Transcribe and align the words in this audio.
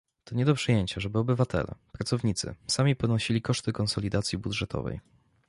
To 0.23 0.35
nie 0.35 0.45
do 0.45 0.55
przyjęcia, 0.55 1.01
żeby 1.01 1.19
obywatele, 1.19 1.75
pracownicy, 1.91 2.55
sami 2.67 2.95
ponosili 2.95 3.41
koszty 3.41 3.71
konsolidacji 3.73 4.37
budżetowej 4.37 4.99